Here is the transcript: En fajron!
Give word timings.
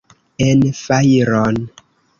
En 0.45 0.63
fajron! 0.79 1.65